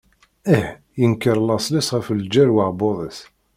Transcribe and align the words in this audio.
Ih, 0.55 0.67
yenker 0.99 1.37
laṣel-is 1.47 1.89
ɣef 1.95 2.07
lǧal 2.21 2.49
uɛebbuḍ-is. 2.55 3.19